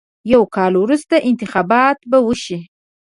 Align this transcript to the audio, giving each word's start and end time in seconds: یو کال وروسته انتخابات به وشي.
یو 0.33 0.41
کال 0.55 0.73
وروسته 0.83 1.15
انتخابات 1.29 1.97
به 2.09 2.17
وشي. 2.27 2.59